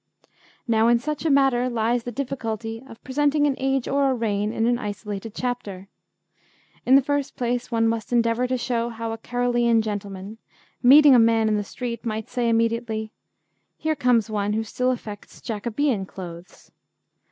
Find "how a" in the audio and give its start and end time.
8.89-9.17